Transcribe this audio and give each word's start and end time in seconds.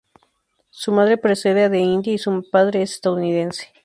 Su 0.71 0.91
madre 0.91 1.19
procede 1.19 1.69
de 1.69 1.77
India 1.77 2.11
y 2.11 2.17
su 2.17 2.43
padre 2.51 2.81
es 2.81 2.93
estadounidense. 2.93 3.71